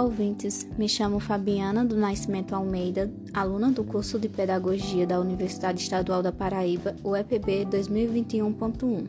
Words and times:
Olá, 0.00 0.08
ouvintes. 0.08 0.66
Me 0.78 0.88
chamo 0.88 1.20
Fabiana 1.20 1.84
do 1.84 1.94
Nascimento 1.94 2.54
Almeida, 2.54 3.12
aluna 3.34 3.70
do 3.70 3.84
curso 3.84 4.18
de 4.18 4.30
Pedagogia 4.30 5.06
da 5.06 5.20
Universidade 5.20 5.82
Estadual 5.82 6.22
da 6.22 6.32
Paraíba, 6.32 6.96
UEPB 7.04 7.66
2021.1. 7.66 9.06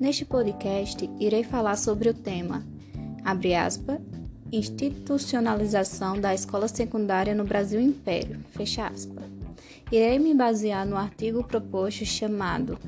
Neste 0.00 0.24
podcast, 0.24 1.10
irei 1.20 1.44
falar 1.44 1.76
sobre 1.76 2.08
o 2.08 2.14
tema, 2.14 2.64
abre 3.22 3.54
aspas, 3.54 4.00
institucionalização 4.50 6.18
da 6.18 6.32
escola 6.32 6.68
secundária 6.68 7.34
no 7.34 7.44
Brasil 7.44 7.78
Império, 7.78 8.40
fecha 8.52 8.86
aspas. 8.86 9.24
Irei 9.92 10.18
me 10.18 10.32
basear 10.32 10.86
no 10.86 10.96
artigo 10.96 11.44
proposto 11.44 12.06
chamado 12.06 12.78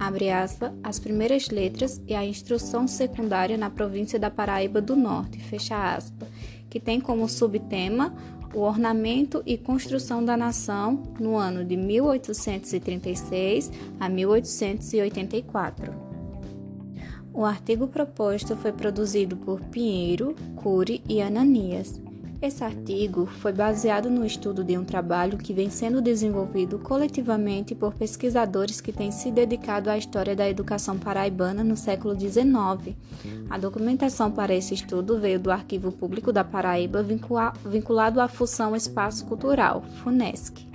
abre 0.00 0.30
aspas, 0.30 0.72
as 0.82 0.98
primeiras 0.98 1.50
letras 1.50 2.00
e 2.08 2.14
a 2.14 2.24
instrução 2.24 2.88
secundária 2.88 3.58
na 3.58 3.68
província 3.68 4.18
da 4.18 4.30
Paraíba 4.30 4.80
do 4.80 4.96
Norte, 4.96 5.38
fecha 5.38 5.94
aspas, 5.94 6.26
que 6.70 6.80
tem 6.80 7.00
como 7.00 7.28
subtema 7.28 8.14
o 8.54 8.60
ornamento 8.60 9.42
e 9.44 9.58
construção 9.58 10.24
da 10.24 10.36
nação 10.36 11.02
no 11.20 11.36
ano 11.36 11.64
de 11.64 11.76
1836 11.76 13.70
a 13.98 14.08
1884. 14.08 15.92
O 17.32 17.44
artigo 17.44 17.86
proposto 17.86 18.56
foi 18.56 18.72
produzido 18.72 19.36
por 19.36 19.60
Pinheiro, 19.60 20.34
Cury 20.56 21.02
e 21.08 21.22
Ananias. 21.22 22.00
Esse 22.42 22.64
artigo 22.64 23.26
foi 23.26 23.52
baseado 23.52 24.08
no 24.08 24.24
estudo 24.24 24.64
de 24.64 24.78
um 24.78 24.82
trabalho 24.82 25.36
que 25.36 25.52
vem 25.52 25.68
sendo 25.68 26.00
desenvolvido 26.00 26.78
coletivamente 26.78 27.74
por 27.74 27.92
pesquisadores 27.92 28.80
que 28.80 28.92
têm 28.92 29.10
se 29.10 29.30
dedicado 29.30 29.90
à 29.90 29.98
história 29.98 30.34
da 30.34 30.48
educação 30.48 30.98
paraibana 30.98 31.62
no 31.62 31.76
século 31.76 32.18
XIX. 32.18 32.96
A 33.50 33.58
documentação 33.58 34.30
para 34.30 34.54
esse 34.54 34.72
estudo 34.72 35.20
veio 35.20 35.38
do 35.38 35.50
Arquivo 35.50 35.92
Público 35.92 36.32
da 36.32 36.42
Paraíba 36.42 37.04
vinculado 37.66 38.22
à 38.22 38.26
Função 38.26 38.74
Espaço 38.74 39.26
Cultural, 39.26 39.82
FUNESC. 40.02 40.69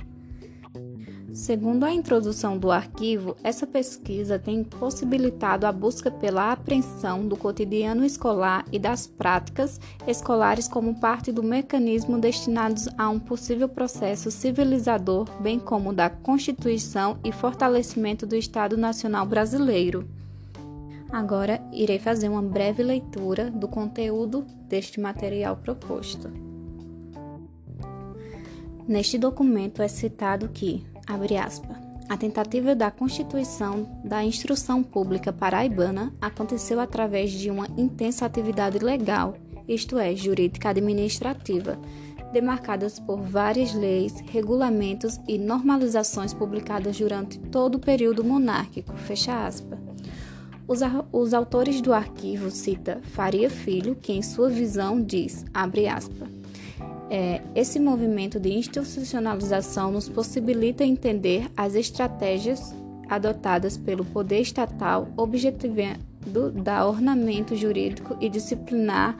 Segundo 1.35 1.83
a 1.83 1.91
introdução 1.91 2.57
do 2.57 2.71
arquivo, 2.71 3.35
essa 3.43 3.67
pesquisa 3.67 4.39
tem 4.39 4.63
possibilitado 4.63 5.67
a 5.67 5.71
busca 5.71 6.09
pela 6.09 6.53
apreensão 6.53 7.27
do 7.27 7.35
cotidiano 7.35 8.05
escolar 8.05 8.65
e 8.71 8.79
das 8.79 9.05
práticas 9.05 9.77
escolares 10.07 10.65
como 10.69 10.97
parte 10.97 11.33
do 11.33 11.43
mecanismo 11.43 12.17
destinados 12.17 12.87
a 12.97 13.09
um 13.09 13.19
possível 13.19 13.67
processo 13.67 14.31
civilizador, 14.31 15.29
bem 15.41 15.59
como 15.59 15.91
da 15.91 16.09
constituição 16.09 17.19
e 17.21 17.33
fortalecimento 17.33 18.25
do 18.25 18.37
Estado 18.37 18.77
Nacional 18.77 19.25
Brasileiro. 19.25 20.07
Agora 21.11 21.61
irei 21.73 21.99
fazer 21.99 22.29
uma 22.29 22.41
breve 22.41 22.81
leitura 22.81 23.51
do 23.51 23.67
conteúdo 23.67 24.45
deste 24.69 25.01
material 25.01 25.57
proposto. 25.57 26.31
Neste 28.87 29.17
documento 29.17 29.81
é 29.81 29.87
citado 29.89 30.47
que 30.47 30.85
a 32.07 32.17
tentativa 32.17 32.75
da 32.75 32.91
constituição 32.91 33.99
da 34.03 34.23
instrução 34.23 34.83
pública 34.83 35.33
paraibana 35.33 36.13
aconteceu 36.21 36.79
através 36.79 37.31
de 37.31 37.49
uma 37.49 37.67
intensa 37.77 38.25
atividade 38.25 38.79
legal, 38.79 39.35
isto 39.67 39.97
é, 39.97 40.15
jurídica 40.15 40.69
administrativa, 40.69 41.79
demarcadas 42.31 42.99
por 42.99 43.21
várias 43.21 43.73
leis, 43.73 44.13
regulamentos 44.31 45.19
e 45.27 45.37
normalizações 45.37 46.33
publicadas 46.33 46.97
durante 46.97 47.39
todo 47.39 47.75
o 47.75 47.79
período 47.79 48.23
monárquico. 48.23 48.95
Fecha. 48.97 49.49
Os, 50.67 50.79
os 51.11 51.33
autores 51.33 51.81
do 51.81 51.93
arquivo 51.93 52.51
cita 52.51 52.99
Faria 53.03 53.49
Filho, 53.49 53.95
que 53.95 54.13
em 54.13 54.21
sua 54.21 54.49
visão 54.49 55.01
diz, 55.01 55.45
abre 55.53 55.87
aspas, 55.87 56.27
é, 57.09 57.41
esse 57.53 57.79
movimento 57.79 58.39
de 58.39 58.53
institucionalização 58.53 59.91
nos 59.91 60.09
possibilita 60.09 60.83
entender 60.83 61.49
as 61.55 61.75
estratégias 61.75 62.73
adotadas 63.09 63.77
pelo 63.77 64.03
poder 64.03 64.41
estatal 64.41 65.07
objetivando 65.15 66.51
da 66.51 66.87
ornamento 66.87 67.55
jurídico 67.55 68.17
e 68.19 68.29
disciplinar 68.29 69.15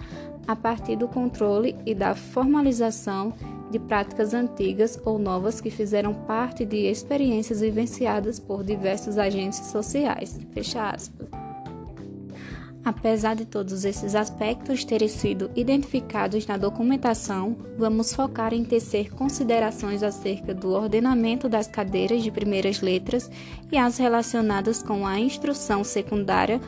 a 0.48 0.56
partir 0.56 0.96
do 0.96 1.08
controle 1.08 1.76
e 1.86 1.94
da 1.94 2.16
formalização 2.16 3.34
de 3.72 3.80
práticas 3.80 4.34
antigas 4.34 5.00
ou 5.06 5.18
novas 5.20 5.60
que 5.60 5.70
fizeram 5.70 6.14
parte 6.14 6.66
de 6.66 6.88
experiências 6.88 7.62
vivenciadas 7.62 8.40
por 8.40 8.64
diversos 8.64 9.18
agentes 9.18 9.60
sociais. 9.68 10.40
Fecha 10.54 10.90
aspas. 10.90 11.45
Apesar 12.86 13.36
de 13.36 13.46
todos 13.46 13.84
esses 13.84 14.14
aspectos 14.14 14.86
terem 14.86 15.08
sido 15.08 15.50
identificados 15.56 16.46
na 16.46 16.56
documentação, 16.56 17.58
vamos 17.80 18.14
focar 18.14 18.54
em 18.54 18.64
tecer 18.64 19.12
considerações 19.12 20.04
acerca 20.04 20.54
do 20.54 20.70
ordenamento 20.70 21.50
das 21.50 21.66
cadeiras 21.66 22.22
de 22.22 22.30
primeiras 22.30 22.82
letras 22.82 23.28
e 23.72 23.78
as 23.78 23.98
relacionadas 23.98 24.84
com 24.84 25.08
a 25.08 25.20
instrução 25.20 25.84
secundária, 25.84 26.62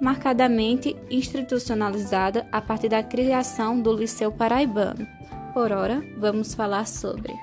marcadamente 0.00 0.94
institucionalizada 1.10 2.46
a 2.52 2.62
partir 2.62 2.90
da 2.90 3.02
criação 3.02 3.80
do 3.80 3.92
Liceu 3.92 4.30
Paraibano. 4.30 5.04
Por 5.52 5.72
ora, 5.72 6.04
vamos 6.16 6.54
falar 6.54 6.86
sobre 6.86 7.34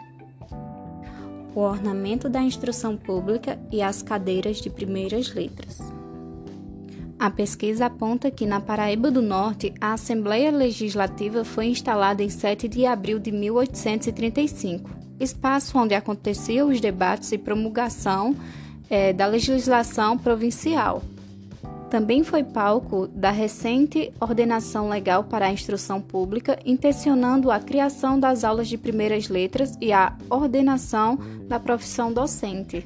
o 1.54 1.60
ornamento 1.60 2.30
da 2.30 2.42
instrução 2.42 2.96
pública 2.96 3.60
e 3.70 3.82
as 3.82 4.02
cadeiras 4.02 4.62
de 4.62 4.70
primeiras 4.70 5.34
letras. 5.34 6.01
A 7.22 7.30
pesquisa 7.30 7.86
aponta 7.86 8.32
que 8.32 8.48
na 8.48 8.60
Paraíba 8.60 9.12
do 9.12 9.22
Norte, 9.22 9.72
a 9.80 9.94
Assembleia 9.94 10.50
Legislativa 10.50 11.46
foi 11.46 11.68
instalada 11.68 12.24
em 12.24 12.30
7 12.32 12.68
de 12.68 12.84
abril 12.84 13.20
de 13.20 13.32
1835, 13.32 14.90
espaço 15.20 15.78
onde 15.78 15.94
aconteciam 15.94 16.70
os 16.70 16.82
debates 16.82 17.32
e 17.32 17.38
promulgação 17.38 18.36
é, 18.90 19.14
da 19.14 19.28
legislação 19.28 20.18
provincial. 20.18 21.04
Também 21.92 22.24
foi 22.24 22.44
palco 22.44 23.06
da 23.06 23.30
recente 23.30 24.12
ordenação 24.20 24.90
legal 24.90 25.24
para 25.26 25.46
a 25.46 25.54
instrução 25.54 26.02
pública, 26.02 26.58
intencionando 26.66 27.52
a 27.52 27.60
criação 27.60 28.20
das 28.20 28.44
aulas 28.44 28.68
de 28.68 28.80
primeiras 28.80 29.30
letras 29.30 29.78
e 29.80 29.94
a 29.94 30.18
ordenação 30.28 31.20
da 31.48 31.60
profissão 31.60 32.12
docente. 32.12 32.84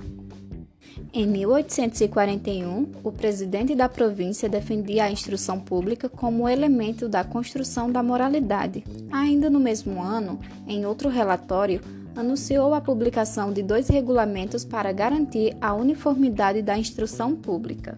Em 1.14 1.26
1841, 1.28 2.88
o 3.04 3.12
presidente 3.12 3.76
da 3.76 3.88
província 3.90 4.50
defendia 4.50 5.06
a 5.06 5.12
instrução 5.12 5.60
pública 5.60 6.08
como 6.10 6.48
elemento 6.48 7.08
da 7.08 7.24
construção 7.24 7.92
da 7.92 8.04
moralidade. 8.04 8.84
Ainda 9.12 9.50
no 9.50 9.60
mesmo 9.60 10.02
ano, 10.02 10.40
em 10.68 10.86
outro 10.86 11.10
relatório, 11.10 11.82
anunciou 12.16 12.74
a 12.74 12.82
publicação 12.82 13.52
de 13.52 13.62
dois 13.62 13.90
regulamentos 13.90 14.64
para 14.64 14.92
garantir 14.92 15.56
a 15.60 15.74
uniformidade 15.74 16.62
da 16.62 16.78
instrução 16.78 17.36
pública. 17.36 17.98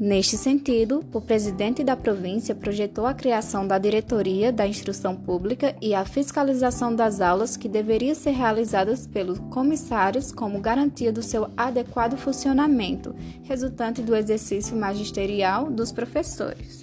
Neste 0.00 0.36
sentido, 0.36 1.04
o 1.12 1.20
presidente 1.20 1.82
da 1.82 1.96
província 1.96 2.54
projetou 2.54 3.04
a 3.04 3.12
criação 3.12 3.66
da 3.66 3.78
Diretoria 3.78 4.52
da 4.52 4.64
Instrução 4.64 5.16
Pública 5.16 5.74
e 5.82 5.92
a 5.92 6.04
fiscalização 6.04 6.94
das 6.94 7.20
aulas 7.20 7.56
que 7.56 7.68
deveria 7.68 8.14
ser 8.14 8.30
realizadas 8.30 9.08
pelos 9.08 9.40
comissários 9.50 10.30
como 10.30 10.60
garantia 10.60 11.12
do 11.12 11.20
seu 11.20 11.50
adequado 11.56 12.16
funcionamento, 12.16 13.12
resultante 13.42 14.00
do 14.00 14.14
exercício 14.14 14.76
magisterial 14.76 15.68
dos 15.68 15.90
professores. 15.90 16.77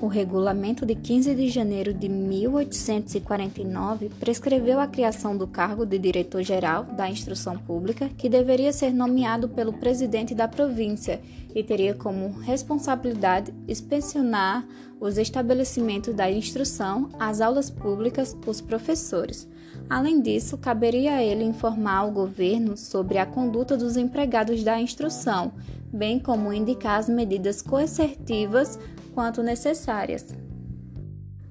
O 0.00 0.06
regulamento 0.06 0.86
de 0.86 0.94
15 0.94 1.34
de 1.34 1.50
janeiro 1.50 1.92
de 1.92 2.08
1849 2.08 4.08
prescreveu 4.18 4.80
a 4.80 4.86
criação 4.86 5.36
do 5.36 5.46
cargo 5.46 5.84
de 5.84 5.98
diretor-geral 5.98 6.84
da 6.84 7.10
instrução 7.10 7.58
pública, 7.58 8.08
que 8.16 8.26
deveria 8.26 8.72
ser 8.72 8.94
nomeado 8.94 9.46
pelo 9.46 9.74
presidente 9.74 10.34
da 10.34 10.48
província 10.48 11.20
e 11.54 11.62
teria 11.62 11.92
como 11.92 12.30
responsabilidade 12.38 13.52
inspecionar 13.68 14.66
os 14.98 15.18
estabelecimentos 15.18 16.14
da 16.14 16.30
instrução, 16.30 17.10
as 17.18 17.42
aulas 17.42 17.68
públicas, 17.68 18.34
os 18.46 18.62
professores. 18.62 19.46
Além 19.88 20.22
disso, 20.22 20.56
caberia 20.56 21.16
a 21.16 21.22
ele 21.22 21.44
informar 21.44 22.04
o 22.04 22.10
governo 22.10 22.74
sobre 22.74 23.18
a 23.18 23.26
conduta 23.26 23.76
dos 23.76 23.98
empregados 23.98 24.64
da 24.64 24.80
instrução, 24.80 25.52
bem 25.92 26.18
como 26.18 26.54
indicar 26.54 26.98
as 26.98 27.08
medidas 27.08 27.60
coercitivas 27.60 28.78
quanto 29.14 29.42
necessárias. 29.42 30.34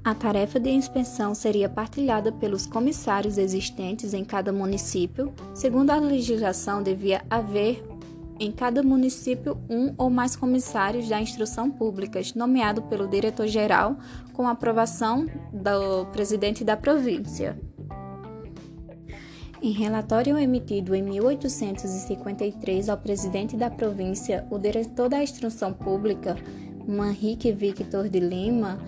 A 0.04 0.16
tarefa 0.16 0.60
de 0.60 0.70
inspeção 0.70 1.36
seria 1.36 1.70
partilhada 1.70 2.32
pelos 2.32 2.66
comissários 2.66 3.38
existentes 3.38 4.14
em 4.14 4.24
cada 4.24 4.52
município. 4.52 5.34
Segundo 5.54 5.92
a 5.92 5.98
legislação, 5.98 6.82
devia 6.82 7.22
haver 7.30 7.84
em 8.40 8.52
cada 8.52 8.82
município 8.82 9.58
um 9.70 9.94
ou 9.98 10.10
mais 10.10 10.36
comissários 10.36 11.10
da 11.10 11.22
instrução 11.22 11.70
pública, 11.70 12.22
nomeado 12.36 12.82
pelo 12.84 13.08
diretor-geral 13.08 13.98
com 14.34 14.48
aprovação 14.48 15.28
do 15.52 16.06
presidente 16.08 16.64
da 16.64 16.78
província. 16.78 17.60
Em 19.62 19.72
relatório 19.72 20.38
emitido 20.38 20.96
em 20.96 21.04
1853 21.04 22.88
ao 22.88 22.98
presidente 22.98 23.58
da 23.58 23.70
província, 23.70 24.48
o 24.50 24.58
diretor 24.58 25.10
da 25.10 25.22
instrução 25.22 25.74
pública 25.74 26.38
Manrique 26.90 27.52
Victor 27.52 28.10
de 28.10 28.20
Lima 28.20 28.80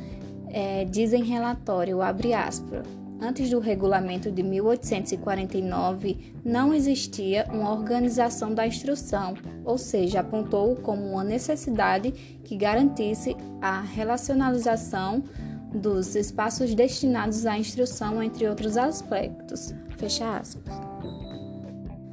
é, 0.50 0.86
diz 0.86 1.14
em 1.14 1.24
relatório, 1.24 2.02
abre 2.02 2.34
aspas, 2.34 2.86
antes 3.22 3.50
do 3.50 3.60
regulamento 3.60 4.32
de 4.32 4.42
1849, 4.42 6.34
não 6.44 6.74
existia 6.74 7.48
uma 7.54 7.72
organização 7.72 8.54
da 8.54 8.66
instrução, 8.66 9.36
ou 9.64 9.78
seja, 9.78 10.22
apontou 10.22 10.76
como 10.78 11.12
uma 11.12 11.24
necessidade 11.24 12.12
que 12.44 12.58
garantisse 12.58 13.38
a 13.62 13.82
relacionalização 13.82 15.24
dos 15.74 16.16
espaços 16.16 16.74
destinados 16.74 17.46
à 17.46 17.58
instrução, 17.58 18.22
entre 18.22 18.48
outros 18.48 18.76
aspectos. 18.76 19.74
Fecha 19.96 20.38
aspas. 20.38 20.91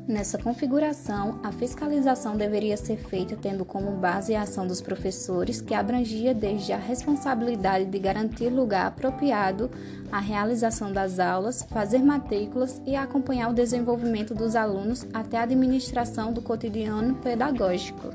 Nessa 0.08 0.38
configuração, 0.38 1.38
a 1.42 1.52
fiscalização 1.52 2.34
deveria 2.34 2.78
ser 2.78 2.96
feita 2.96 3.36
tendo 3.36 3.62
como 3.62 3.90
base 3.90 4.34
a 4.34 4.40
ação 4.40 4.66
dos 4.66 4.80
professores, 4.80 5.60
que 5.60 5.74
abrangia 5.74 6.32
desde 6.32 6.72
a 6.72 6.78
responsabilidade 6.78 7.84
de 7.84 7.98
garantir 7.98 8.48
lugar 8.48 8.86
apropriado 8.86 9.70
à 10.10 10.18
realização 10.18 10.90
das 10.94 11.18
aulas, 11.18 11.62
fazer 11.70 11.98
matrículas 11.98 12.80
e 12.86 12.96
acompanhar 12.96 13.50
o 13.50 13.54
desenvolvimento 13.54 14.34
dos 14.34 14.56
alunos 14.56 15.06
até 15.12 15.36
a 15.36 15.42
administração 15.42 16.32
do 16.32 16.40
cotidiano 16.40 17.16
pedagógico. 17.16 18.08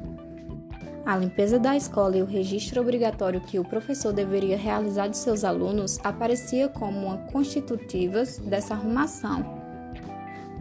A 1.06 1.16
limpeza 1.16 1.60
da 1.60 1.78
escola 1.78 2.18
e 2.18 2.24
o 2.24 2.26
registro 2.26 2.82
obrigatório 2.82 3.40
que 3.40 3.60
o 3.60 3.64
professor 3.64 4.12
deveria 4.12 4.58
realizar 4.58 5.10
de 5.10 5.18
seus 5.18 5.44
alunos 5.44 6.00
aparecia 6.04 6.68
como 6.68 7.06
uma 7.06 7.18
constitutivas 7.32 8.40
dessa 8.40 8.74
arrumação 8.74 9.63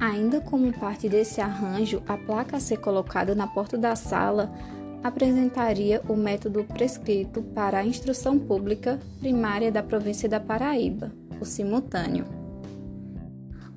Ainda 0.02 0.40
como 0.40 0.72
parte 0.72 1.08
desse 1.08 1.40
arranjo, 1.40 2.02
a 2.08 2.19
placa 2.19 2.56
a 2.56 2.60
ser 2.60 2.78
colocada 2.78 3.37
na 3.37 3.46
porta 3.46 3.78
da 3.78 3.94
sala 3.94 4.52
apresentaria 5.00 6.02
o 6.08 6.16
método 6.16 6.64
prescrito 6.64 7.40
para 7.40 7.78
a 7.78 7.87
instrução 7.87 8.37
pública 8.37 8.99
primária 9.20 9.70
da 9.70 9.81
província 9.81 10.28
da 10.28 10.40
Paraíba, 10.40 11.12
o 11.40 11.44
simultâneo. 11.44 12.25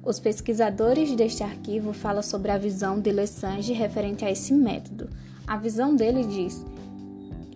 Os 0.03 0.19
pesquisadores 0.19 1.15
deste 1.15 1.43
arquivo 1.43 1.93
falam 1.93 2.23
sobre 2.23 2.49
a 2.49 2.57
visão 2.57 2.99
de 2.99 3.11
Lessange 3.11 3.71
referente 3.71 4.25
a 4.25 4.31
esse 4.31 4.51
método. 4.51 5.11
A 5.45 5.57
visão 5.57 5.95
dele 5.95 6.25
diz, 6.25 6.65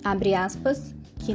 abre 0.03 0.35
aspas, 0.35 0.93
que 1.17 1.33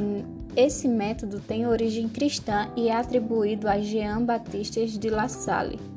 esse 0.55 0.87
método 0.87 1.41
tem 1.41 1.67
origem 1.67 2.07
cristã 2.07 2.69
e 2.77 2.87
é 2.87 2.95
atribuído 2.95 3.67
a 3.67 3.77
Jean 3.81 4.23
Baptiste 4.23 4.97
de 4.97 5.09
La 5.09 5.27
Salle 5.27 5.94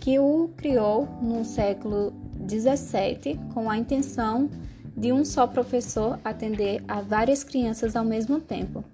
que 0.00 0.18
o 0.18 0.50
criou 0.56 1.08
no 1.20 1.44
século 1.44 2.12
XVII 2.48 3.38
com 3.52 3.70
a 3.70 3.76
intenção 3.76 4.48
de 4.96 5.12
um 5.12 5.24
só 5.24 5.46
professor 5.46 6.18
atender 6.24 6.82
a 6.88 7.00
várias 7.00 7.44
crianças 7.44 7.94
ao 7.94 8.04
mesmo 8.04 8.40
tempo. 8.40 8.84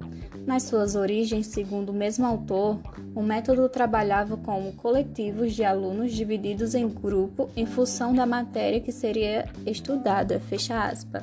Nas 0.47 0.65
suas 0.65 0.95
origens, 0.95 1.47
segundo 1.47 1.89
o 1.89 1.95
mesmo 1.95 2.27
autor, 2.27 2.79
o 3.15 3.23
método 3.23 3.67
trabalhava 3.67 4.37
como 4.37 4.75
coletivos 4.75 5.55
de 5.55 5.65
alunos 5.65 6.13
divididos 6.13 6.75
em 6.75 6.87
grupo 6.87 7.49
em 7.57 7.65
função 7.65 8.15
da 8.15 8.27
matéria 8.27 8.81
que 8.81 8.93
seria 8.93 9.49
estudada. 9.65 10.39
Fecha 10.41 10.85
aspas. 10.85 11.23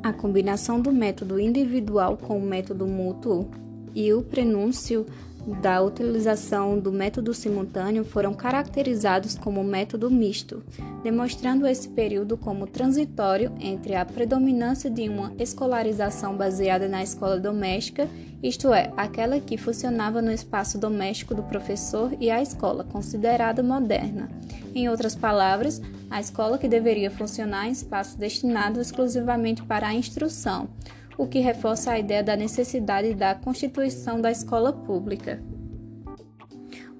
A 0.00 0.12
combinação 0.12 0.80
do 0.80 0.92
método 0.92 1.40
individual 1.40 2.16
com 2.16 2.38
o 2.38 2.42
método 2.42 2.86
mútuo 2.86 3.50
e 3.94 4.12
o 4.12 4.22
prenúncio 4.22 5.04
da 5.46 5.82
utilização 5.82 6.78
do 6.78 6.92
método 6.92 7.34
simultâneo 7.34 8.04
foram 8.04 8.32
caracterizados 8.32 9.36
como 9.36 9.64
método 9.64 10.10
misto, 10.10 10.62
demonstrando 11.02 11.66
esse 11.66 11.88
período 11.88 12.36
como 12.36 12.66
transitório 12.66 13.52
entre 13.60 13.94
a 13.94 14.04
predominância 14.04 14.88
de 14.88 15.08
uma 15.08 15.32
escolarização 15.38 16.36
baseada 16.36 16.88
na 16.88 17.02
escola 17.02 17.40
doméstica, 17.40 18.08
isto 18.42 18.72
é, 18.72 18.92
aquela 18.96 19.40
que 19.40 19.56
funcionava 19.56 20.22
no 20.22 20.32
espaço 20.32 20.78
doméstico 20.78 21.34
do 21.34 21.42
professor, 21.42 22.12
e 22.20 22.30
a 22.30 22.42
escola 22.42 22.84
considerada 22.84 23.62
moderna. 23.62 24.28
Em 24.74 24.88
outras 24.88 25.14
palavras, 25.14 25.80
a 26.10 26.20
escola 26.20 26.58
que 26.58 26.68
deveria 26.68 27.10
funcionar 27.10 27.68
em 27.68 27.72
espaço 27.72 28.18
destinado 28.18 28.80
exclusivamente 28.80 29.62
para 29.62 29.88
a 29.88 29.94
instrução 29.94 30.68
o 31.16 31.26
que 31.26 31.40
reforça 31.40 31.92
a 31.92 31.98
ideia 31.98 32.22
da 32.22 32.36
necessidade 32.36 33.14
da 33.14 33.34
constituição 33.34 34.20
da 34.20 34.30
escola 34.30 34.72
pública. 34.72 35.42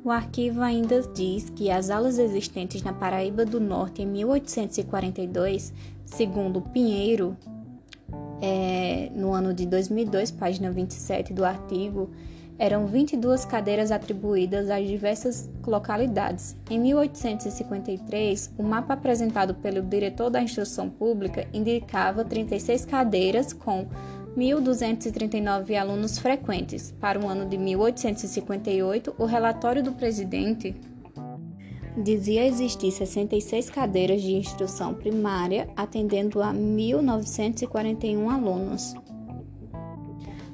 O 0.04 0.10
arquivo 0.10 0.60
ainda 0.60 1.00
diz 1.14 1.48
que 1.50 1.70
as 1.70 1.88
aulas 1.88 2.18
existentes 2.18 2.82
na 2.82 2.92
Paraíba 2.92 3.44
do 3.44 3.60
Norte 3.60 4.02
em 4.02 4.06
1842, 4.06 5.72
segundo 6.04 6.60
Pinheiro, 6.60 7.36
é, 8.40 9.10
no 9.14 9.32
ano 9.32 9.54
de 9.54 9.64
2002, 9.64 10.32
página 10.32 10.72
27 10.72 11.32
do 11.32 11.44
artigo, 11.44 12.10
eram 12.62 12.86
22 12.86 13.44
cadeiras 13.44 13.90
atribuídas 13.90 14.70
às 14.70 14.86
diversas 14.86 15.50
localidades. 15.66 16.56
Em 16.70 16.78
1853, 16.78 18.52
o 18.56 18.62
mapa 18.62 18.94
apresentado 18.94 19.52
pelo 19.56 19.82
diretor 19.82 20.30
da 20.30 20.40
instrução 20.40 20.88
pública 20.88 21.44
indicava 21.52 22.24
36 22.24 22.84
cadeiras 22.84 23.52
com 23.52 23.88
1.239 24.36 25.74
alunos 25.74 26.20
frequentes. 26.20 26.94
Para 27.00 27.18
o 27.18 27.26
ano 27.26 27.48
de 27.48 27.58
1858, 27.58 29.16
o 29.18 29.24
relatório 29.24 29.82
do 29.82 29.90
presidente 29.90 30.72
dizia 31.96 32.46
existir 32.46 32.92
66 32.92 33.70
cadeiras 33.70 34.22
de 34.22 34.34
instrução 34.34 34.94
primária, 34.94 35.68
atendendo 35.76 36.40
a 36.40 36.54
1.941 36.54 38.32
alunos. 38.32 38.94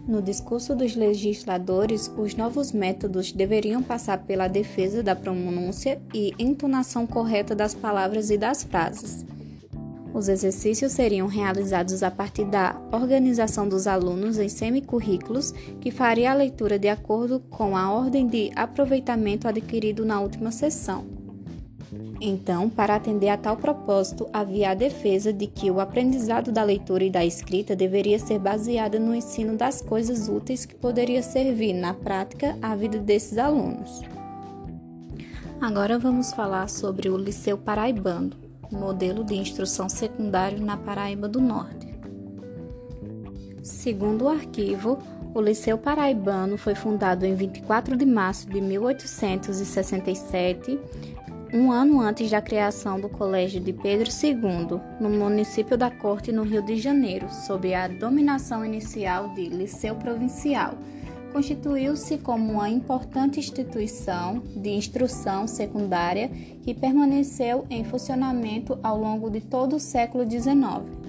No 0.08 0.22
discurso 0.22 0.74
dos 0.74 0.96
legisladores, 0.96 2.10
os 2.16 2.34
novos 2.34 2.72
métodos 2.72 3.30
deveriam 3.30 3.82
passar 3.82 4.24
pela 4.24 4.48
defesa 4.48 5.02
da 5.02 5.14
pronúncia 5.14 6.00
e 6.14 6.32
entonação 6.38 7.06
correta 7.06 7.54
das 7.54 7.74
palavras 7.74 8.30
e 8.30 8.38
das 8.38 8.64
frases. 8.64 9.26
Os 10.14 10.30
exercícios 10.30 10.92
seriam 10.92 11.26
realizados 11.26 12.02
a 12.02 12.10
partir 12.10 12.46
da 12.46 12.80
organização 12.90 13.68
dos 13.68 13.86
alunos 13.86 14.38
em 14.38 14.48
semicurrículos, 14.48 15.52
que 15.78 15.90
faria 15.90 16.30
a 16.30 16.34
leitura 16.34 16.78
de 16.78 16.88
acordo 16.88 17.38
com 17.50 17.76
a 17.76 17.92
ordem 17.92 18.26
de 18.26 18.50
aproveitamento 18.56 19.46
adquirido 19.46 20.06
na 20.06 20.22
última 20.22 20.50
sessão. 20.50 21.17
Então, 22.20 22.68
para 22.68 22.96
atender 22.96 23.28
a 23.28 23.36
tal 23.36 23.56
propósito, 23.56 24.28
havia 24.32 24.70
a 24.70 24.74
defesa 24.74 25.32
de 25.32 25.46
que 25.46 25.70
o 25.70 25.78
aprendizado 25.78 26.50
da 26.50 26.64
leitura 26.64 27.04
e 27.04 27.10
da 27.10 27.24
escrita 27.24 27.76
deveria 27.76 28.18
ser 28.18 28.40
baseado 28.40 28.98
no 28.98 29.14
ensino 29.14 29.56
das 29.56 29.80
coisas 29.80 30.28
úteis 30.28 30.66
que 30.66 30.74
poderia 30.74 31.22
servir 31.22 31.74
na 31.74 31.94
prática 31.94 32.58
à 32.60 32.74
vida 32.74 32.98
desses 32.98 33.38
alunos. 33.38 34.02
Agora 35.60 35.98
vamos 35.98 36.32
falar 36.32 36.68
sobre 36.68 37.08
o 37.08 37.16
Liceu 37.16 37.56
Paraibano, 37.56 38.32
modelo 38.70 39.22
de 39.22 39.34
instrução 39.34 39.88
secundária 39.88 40.58
na 40.58 40.76
Paraíba 40.76 41.28
do 41.28 41.40
Norte. 41.40 41.86
Segundo 43.62 44.24
o 44.24 44.28
arquivo, 44.28 44.98
o 45.34 45.40
Liceu 45.40 45.78
Paraibano 45.78 46.58
foi 46.58 46.74
fundado 46.74 47.24
em 47.24 47.34
24 47.34 47.96
de 47.96 48.06
março 48.06 48.48
de 48.48 48.60
1867 48.60 50.78
um 51.52 51.72
ano 51.72 52.00
antes 52.00 52.30
da 52.30 52.42
criação 52.42 53.00
do 53.00 53.08
Colégio 53.08 53.60
de 53.60 53.72
Pedro 53.72 54.08
II, 54.10 54.80
no 55.00 55.08
município 55.08 55.78
da 55.78 55.90
Corte, 55.90 56.30
no 56.30 56.42
Rio 56.42 56.62
de 56.62 56.76
Janeiro, 56.76 57.28
sob 57.30 57.74
a 57.74 57.88
dominação 57.88 58.64
inicial 58.64 59.30
de 59.30 59.48
Liceu 59.48 59.94
Provincial. 59.94 60.74
Constituiu-se 61.32 62.18
como 62.18 62.54
uma 62.54 62.68
importante 62.68 63.38
instituição 63.38 64.42
de 64.56 64.70
instrução 64.70 65.46
secundária 65.46 66.28
que 66.62 66.74
permaneceu 66.74 67.66
em 67.70 67.84
funcionamento 67.84 68.78
ao 68.82 68.98
longo 68.98 69.30
de 69.30 69.40
todo 69.40 69.76
o 69.76 69.80
século 69.80 70.28
XIX. 70.28 71.07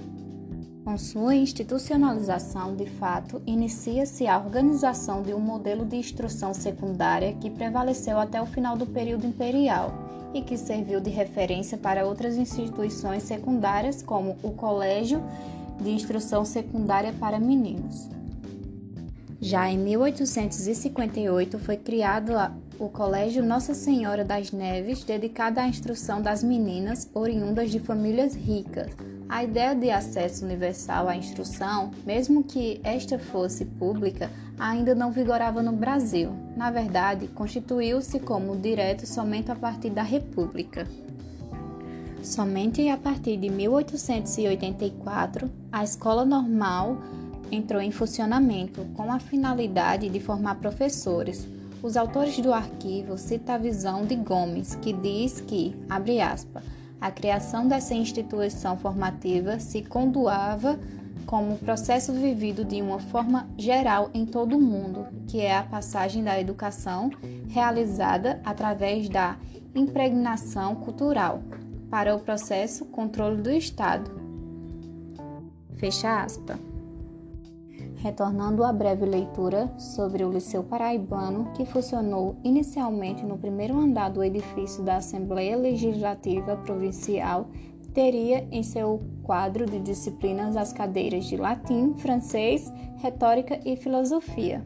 Com 0.90 0.98
sua 0.98 1.36
institucionalização, 1.36 2.74
de 2.74 2.84
fato, 2.84 3.40
inicia-se 3.46 4.26
a 4.26 4.36
organização 4.36 5.22
de 5.22 5.32
um 5.32 5.38
modelo 5.38 5.84
de 5.84 5.94
instrução 5.94 6.52
secundária 6.52 7.32
que 7.34 7.48
prevaleceu 7.48 8.18
até 8.18 8.42
o 8.42 8.46
final 8.46 8.76
do 8.76 8.84
período 8.84 9.24
imperial 9.24 9.94
e 10.34 10.42
que 10.42 10.56
serviu 10.56 11.00
de 11.00 11.08
referência 11.08 11.78
para 11.78 12.04
outras 12.04 12.36
instituições 12.36 13.22
secundárias, 13.22 14.02
como 14.02 14.36
o 14.42 14.50
Colégio 14.50 15.22
de 15.80 15.90
Instrução 15.90 16.44
Secundária 16.44 17.12
para 17.12 17.38
Meninos. 17.38 18.08
Já 19.40 19.70
em 19.70 19.78
1858 19.78 21.56
foi 21.60 21.76
criado 21.76 22.32
o 22.80 22.88
Colégio 22.88 23.44
Nossa 23.44 23.74
Senhora 23.74 24.24
das 24.24 24.52
Neves, 24.52 25.04
dedicado 25.04 25.60
à 25.60 25.68
instrução 25.68 26.22
das 26.22 26.42
meninas 26.42 27.10
oriundas 27.12 27.70
de 27.70 27.78
famílias 27.78 28.34
ricas. 28.34 28.90
A 29.28 29.44
ideia 29.44 29.74
de 29.74 29.90
acesso 29.90 30.46
universal 30.46 31.06
à 31.06 31.14
instrução, 31.14 31.90
mesmo 32.06 32.42
que 32.42 32.80
esta 32.82 33.18
fosse 33.18 33.66
pública, 33.66 34.30
ainda 34.58 34.94
não 34.94 35.12
vigorava 35.12 35.62
no 35.62 35.72
Brasil. 35.72 36.32
Na 36.56 36.70
verdade, 36.70 37.28
constituiu-se 37.28 38.18
como 38.18 38.56
direito 38.56 39.06
somente 39.06 39.52
a 39.52 39.54
partir 39.54 39.90
da 39.90 40.02
República. 40.02 40.88
Somente 42.22 42.88
a 42.88 42.96
partir 42.96 43.36
de 43.36 43.50
1884, 43.50 45.50
a 45.70 45.84
escola 45.84 46.24
normal 46.24 46.96
entrou 47.52 47.82
em 47.82 47.90
funcionamento 47.90 48.86
com 48.94 49.12
a 49.12 49.18
finalidade 49.18 50.08
de 50.08 50.18
formar 50.18 50.54
professores. 50.54 51.46
Os 51.82 51.96
autores 51.96 52.38
do 52.38 52.52
arquivo 52.52 53.16
citam 53.16 53.54
a 53.54 53.58
visão 53.58 54.04
de 54.04 54.14
Gomes, 54.14 54.74
que 54.74 54.92
diz 54.92 55.40
que, 55.40 55.74
abre 55.88 56.20
aspas, 56.20 56.62
a 57.00 57.10
criação 57.10 57.66
dessa 57.66 57.94
instituição 57.94 58.76
formativa 58.76 59.58
se 59.58 59.82
conduava 59.82 60.78
como 61.24 61.56
processo 61.56 62.12
vivido 62.12 62.64
de 62.64 62.82
uma 62.82 62.98
forma 62.98 63.48
geral 63.56 64.10
em 64.12 64.26
todo 64.26 64.56
o 64.56 64.60
mundo, 64.60 65.06
que 65.26 65.40
é 65.40 65.56
a 65.56 65.62
passagem 65.62 66.22
da 66.22 66.38
educação 66.38 67.10
realizada 67.48 68.40
através 68.44 69.08
da 69.08 69.36
impregnação 69.74 70.74
cultural 70.74 71.42
para 71.88 72.14
o 72.14 72.20
processo 72.20 72.84
controle 72.84 73.40
do 73.40 73.50
Estado. 73.50 74.10
Fecha 75.76 76.22
aspas. 76.22 76.69
Retornando 78.02 78.64
à 78.64 78.72
breve 78.72 79.04
leitura 79.04 79.70
sobre 79.78 80.24
o 80.24 80.30
Liceu 80.30 80.64
Paraibano, 80.64 81.52
que 81.52 81.66
funcionou 81.66 82.34
inicialmente 82.42 83.26
no 83.26 83.36
primeiro 83.36 83.78
andar 83.78 84.08
do 84.08 84.24
edifício 84.24 84.82
da 84.82 84.96
Assembleia 84.96 85.54
Legislativa 85.56 86.56
Provincial 86.56 87.46
teria 87.92 88.46
em 88.50 88.62
seu 88.62 89.00
quadro 89.22 89.66
de 89.66 89.78
disciplinas 89.80 90.56
as 90.56 90.72
cadeiras 90.72 91.26
de 91.26 91.36
latim, 91.36 91.94
francês, 91.94 92.72
retórica 92.98 93.60
e 93.64 93.76
filosofia. 93.76 94.64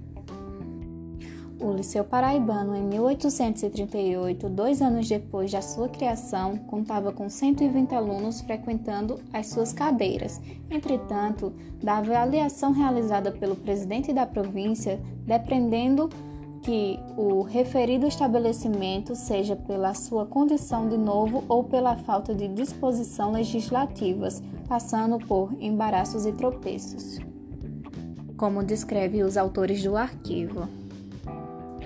O 1.64 1.73
Liceu 1.73 2.04
Paraibano, 2.04 2.76
em 2.76 2.83
1838, 2.83 4.50
dois 4.50 4.83
anos 4.83 5.09
depois 5.09 5.50
da 5.50 5.62
sua 5.62 5.88
criação, 5.88 6.59
contava 6.59 7.11
com 7.11 7.30
120 7.30 7.94
alunos 7.94 8.42
frequentando 8.42 9.18
as 9.33 9.47
suas 9.47 9.73
cadeiras. 9.73 10.42
Entretanto, 10.71 11.54
da 11.83 11.97
avaliação 11.97 12.71
realizada 12.71 13.33
pelo 13.33 13.56
presidente 13.56 14.12
da 14.12 14.26
província, 14.26 15.00
dependendo 15.25 16.11
que 16.61 17.00
o 17.16 17.40
referido 17.40 18.06
estabelecimento 18.06 19.16
seja 19.16 19.56
pela 19.56 19.94
sua 19.94 20.26
condição 20.26 20.87
de 20.87 20.99
novo 20.99 21.44
ou 21.49 21.64
pela 21.64 21.97
falta 21.97 22.35
de 22.35 22.47
disposição 22.47 23.33
legislativas, 23.33 24.42
passando 24.68 25.18
por 25.18 25.50
embaraços 25.59 26.26
e 26.26 26.33
tropeços. 26.33 27.21
Como 28.37 28.62
descreve 28.62 29.23
os 29.23 29.38
autores 29.38 29.83
do 29.83 29.97
arquivo. 29.97 30.84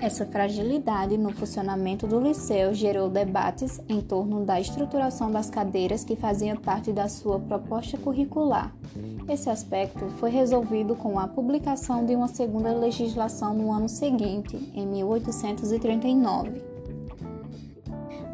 Essa 0.01 0.25
fragilidade 0.25 1.17
no 1.17 1.33
funcionamento 1.33 2.07
do 2.07 2.21
liceu 2.21 2.73
gerou 2.73 3.09
debates 3.09 3.81
em 3.89 3.99
torno 3.99 4.45
da 4.45 4.59
estruturação 4.59 5.29
das 5.29 5.49
cadeiras 5.49 6.05
que 6.05 6.15
faziam 6.15 6.55
parte 6.55 6.93
da 6.93 7.09
sua 7.09 7.37
proposta 7.37 7.97
curricular. 7.97 8.73
Esse 9.27 9.49
aspecto 9.49 10.07
foi 10.17 10.29
resolvido 10.29 10.95
com 10.95 11.19
a 11.19 11.27
publicação 11.27 12.05
de 12.05 12.15
uma 12.15 12.29
segunda 12.29 12.71
legislação 12.73 13.53
no 13.53 13.73
ano 13.73 13.89
seguinte, 13.89 14.55
em 14.73 14.87
1839. 14.87 16.68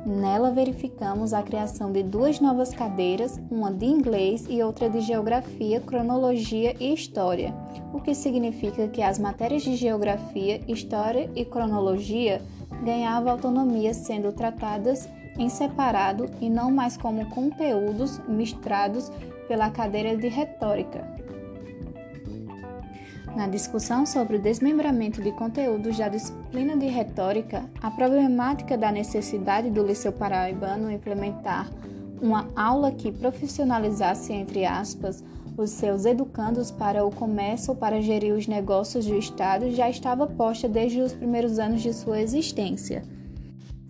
Nela 0.05 0.51
verificamos 0.51 1.33
a 1.33 1.41
criação 1.41 1.91
de 1.91 2.03
duas 2.03 2.39
novas 2.39 2.69
cadeiras, 2.69 3.41
uma 3.49 3.71
de 3.71 3.87
inglês 3.87 4.45
e 4.47 4.61
outra 4.61 4.87
de 4.87 5.01
geografia, 5.01 5.81
cronologia 5.81 6.75
e 6.79 6.93
história, 6.93 7.55
o 7.91 7.99
que 7.99 8.13
significa 8.13 8.87
que 8.87 9.01
as 9.01 9.17
matérias 9.17 9.63
de 9.63 9.75
geografia, 9.75 10.61
história 10.67 11.31
e 11.35 11.43
cronologia 11.43 12.39
ganhavam 12.83 13.31
autonomia 13.31 13.95
sendo 13.95 14.31
tratadas 14.31 15.09
em 15.39 15.49
separado 15.49 16.29
e 16.39 16.51
não 16.51 16.69
mais 16.69 16.95
como 16.95 17.27
conteúdos 17.31 18.19
misturados 18.27 19.11
pela 19.47 19.71
cadeira 19.71 20.15
de 20.15 20.27
retórica. 20.27 21.24
Na 23.35 23.47
discussão 23.47 24.05
sobre 24.05 24.37
o 24.37 24.41
desmembramento 24.41 25.21
de 25.21 25.29
conteúdos 25.33 25.97
da 25.97 26.07
disciplina 26.07 26.77
de 26.77 26.85
retórica, 26.85 27.69
a 27.81 27.91
problemática 27.91 28.77
da 28.77 28.93
necessidade 28.93 29.69
do 29.69 29.85
Liceu 29.85 30.13
Paraibano 30.13 30.89
implementar 30.89 31.69
uma 32.21 32.47
aula 32.55 32.93
que 32.93 33.11
profissionalizasse, 33.11 34.31
entre 34.31 34.65
aspas, 34.65 35.21
os 35.57 35.69
seus 35.71 36.05
educandos 36.05 36.71
para 36.71 37.05
o 37.05 37.11
comércio 37.11 37.71
ou 37.71 37.75
para 37.75 38.01
gerir 38.01 38.33
os 38.33 38.47
negócios 38.47 39.05
do 39.05 39.17
Estado 39.17 39.69
já 39.71 39.89
estava 39.89 40.25
posta 40.25 40.69
desde 40.69 41.01
os 41.01 41.11
primeiros 41.11 41.59
anos 41.59 41.81
de 41.81 41.93
sua 41.93 42.21
existência. 42.21 43.03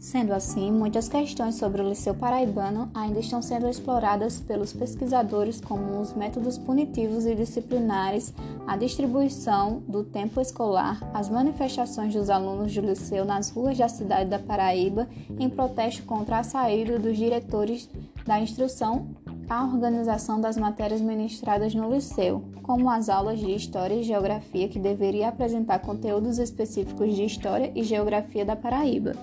Sendo 0.05 0.33
assim, 0.33 0.71
muitas 0.71 1.09
questões 1.09 1.55
sobre 1.55 1.81
o 1.81 1.89
Liceu 1.89 2.13
Paraibano 2.13 2.91
ainda 2.93 3.19
estão 3.19 3.41
sendo 3.41 3.67
exploradas 3.67 4.39
pelos 4.39 4.71
pesquisadores, 4.71 5.59
como 5.59 6.00
os 6.00 6.13
métodos 6.13 6.59
punitivos 6.59 7.25
e 7.25 7.33
disciplinares, 7.33 8.31
a 8.67 8.77
distribuição 8.77 9.81
do 9.88 10.03
tempo 10.03 10.39
escolar, 10.39 11.00
as 11.12 11.27
manifestações 11.27 12.13
dos 12.13 12.29
alunos 12.29 12.71
do 12.71 12.81
Liceu 12.81 13.25
nas 13.25 13.50
ruas 13.50 13.79
da 13.79 13.89
cidade 13.89 14.29
da 14.29 14.38
Paraíba 14.38 15.09
em 15.39 15.50
protesto 15.50 16.03
contra 16.03 16.38
a 16.38 16.43
saída 16.43 17.00
dos 17.00 17.17
diretores 17.17 17.89
da 18.27 18.39
instrução 18.39 19.07
a 19.50 19.63
organização 19.63 20.41
das 20.41 20.57
matérias 20.57 21.01
ministradas 21.01 21.75
no 21.75 21.93
liceu, 21.93 22.43
como 22.63 22.89
as 22.89 23.09
aulas 23.09 23.39
de 23.39 23.51
História 23.51 23.93
e 23.93 24.03
Geografia, 24.03 24.67
que 24.67 24.79
deveria 24.79 25.29
apresentar 25.29 25.79
conteúdos 25.79 26.39
específicos 26.39 27.15
de 27.15 27.24
História 27.25 27.71
e 27.75 27.83
Geografia 27.83 28.43
da 28.43 28.55
Paraíba. 28.55 29.13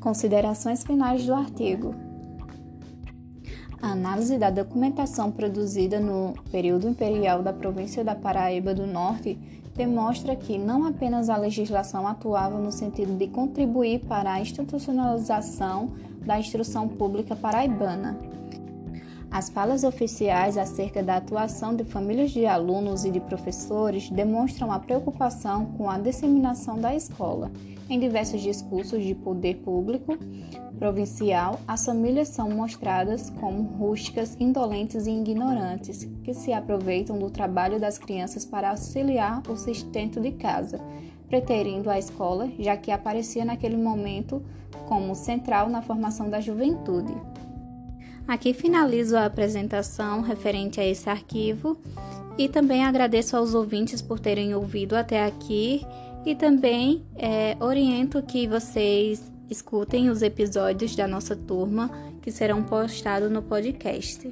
Considerações 0.00 0.84
finais 0.84 1.26
do 1.26 1.34
artigo. 1.34 1.94
A 3.82 3.92
análise 3.92 4.38
da 4.38 4.48
documentação 4.48 5.30
produzida 5.30 5.98
no 5.98 6.34
período 6.50 6.88
imperial 6.88 7.42
da 7.42 7.52
província 7.52 8.04
da 8.04 8.14
Paraíba 8.14 8.74
do 8.74 8.86
Norte 8.86 9.38
demonstra 9.76 10.34
que 10.34 10.56
não 10.56 10.84
apenas 10.84 11.28
a 11.28 11.36
legislação 11.36 12.06
atuava 12.06 12.58
no 12.58 12.70
sentido 12.70 13.16
de 13.16 13.28
contribuir 13.28 14.00
para 14.00 14.32
a 14.32 14.40
institucionalização 14.40 15.92
da 16.24 16.38
instrução 16.38 16.88
pública 16.88 17.36
paraibana. 17.36 18.18
As 19.30 19.48
falas 19.48 19.84
oficiais 19.84 20.56
acerca 20.56 21.02
da 21.02 21.16
atuação 21.16 21.76
de 21.76 21.84
famílias 21.84 22.30
de 22.30 22.46
alunos 22.46 23.04
e 23.04 23.10
de 23.10 23.20
professores 23.20 24.10
demonstram 24.10 24.72
a 24.72 24.78
preocupação 24.78 25.66
com 25.76 25.88
a 25.88 25.98
disseminação 25.98 26.78
da 26.78 26.94
escola 26.94 27.50
em 27.88 27.98
diversos 27.98 28.42
discursos 28.42 29.02
de 29.02 29.14
poder 29.14 29.56
público 29.56 30.18
provincial, 30.78 31.58
as 31.66 31.84
famílias 31.84 32.28
são 32.28 32.50
mostradas 32.50 33.30
como 33.30 33.62
rústicas, 33.62 34.36
indolentes 34.38 35.06
e 35.06 35.10
ignorantes, 35.10 36.08
que 36.22 36.32
se 36.32 36.52
aproveitam 36.52 37.18
do 37.18 37.30
trabalho 37.30 37.80
das 37.80 37.98
crianças 37.98 38.44
para 38.44 38.70
auxiliar 38.70 39.42
o 39.48 39.56
sustento 39.56 40.20
de 40.20 40.32
casa, 40.32 40.80
preterindo 41.28 41.90
a 41.90 41.98
escola, 41.98 42.48
já 42.58 42.76
que 42.76 42.92
aparecia 42.92 43.44
naquele 43.44 43.76
momento 43.76 44.42
como 44.86 45.14
central 45.14 45.68
na 45.68 45.82
formação 45.82 46.30
da 46.30 46.40
juventude. 46.40 47.14
Aqui 48.28 48.52
finalizo 48.52 49.16
a 49.16 49.24
apresentação 49.24 50.20
referente 50.20 50.78
a 50.78 50.86
esse 50.86 51.08
arquivo 51.08 51.78
e 52.36 52.46
também 52.46 52.84
agradeço 52.84 53.34
aos 53.34 53.54
ouvintes 53.54 54.02
por 54.02 54.20
terem 54.20 54.54
ouvido 54.54 54.94
até 54.94 55.24
aqui 55.24 55.82
e 56.26 56.34
também 56.34 57.02
é, 57.16 57.56
oriento 57.58 58.22
que 58.22 58.46
vocês 58.46 59.32
escutem 59.48 60.10
os 60.10 60.20
episódios 60.20 60.94
da 60.94 61.08
nossa 61.08 61.34
turma 61.34 61.90
que 62.20 62.30
serão 62.30 62.62
postados 62.62 63.30
no 63.30 63.42
podcast. 63.42 64.30